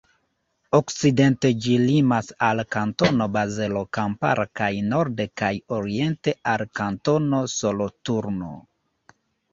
Okcidente 0.75 1.49
ĝi 1.65 1.75
limas 1.81 2.31
al 2.47 2.61
Kantono 2.77 3.27
Bazelo 3.37 3.83
Kampara 3.99 4.47
kaj 4.61 4.71
norde 4.89 5.29
kaj 5.43 5.53
oriente 5.79 6.35
al 6.55 6.67
Kantono 6.81 7.47
Soloturno. 7.61 8.55